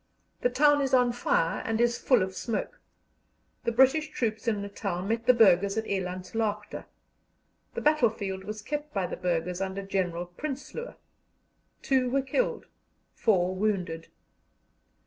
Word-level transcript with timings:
The 0.41 0.49
town 0.49 0.81
is 0.81 0.95
on 0.95 1.11
fire 1.11 1.61
and 1.63 1.79
is 1.79 1.99
full 1.99 2.23
of 2.23 2.33
smoke. 2.33 2.81
The 3.65 3.71
British 3.71 4.09
troops 4.09 4.47
in 4.47 4.63
Natal 4.63 5.03
met 5.03 5.27
the 5.27 5.33
Burghers 5.35 5.77
at 5.77 5.85
Elandslaagte. 5.85 6.85
The 7.75 7.81
battle 7.81 8.09
field 8.09 8.43
was 8.43 8.63
kept 8.63 8.95
by 8.95 9.05
the 9.05 9.15
Burghers 9.15 9.61
under 9.61 9.83
General 9.83 10.25
Prinsloo. 10.25 10.95
Two 11.83 12.09
were 12.09 12.23
killed, 12.23 12.65
four 13.13 13.55
wounded. 13.55 14.07